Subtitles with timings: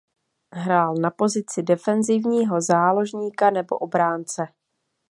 [0.51, 4.43] Hrál na pozici defenzivního záložníka nebo obránce.